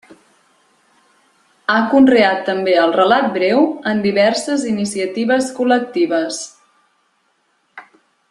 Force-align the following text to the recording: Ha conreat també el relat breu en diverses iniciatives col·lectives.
Ha 1.73 1.75
conreat 1.91 2.39
també 2.47 2.73
el 2.85 2.95
relat 2.95 3.27
breu 3.37 3.61
en 3.93 4.01
diverses 4.07 4.65
iniciatives 4.73 5.51
col·lectives. 5.59 6.41